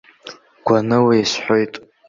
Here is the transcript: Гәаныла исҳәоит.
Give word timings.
Гәаныла 0.65 1.13
исҳәоит. 1.21 1.73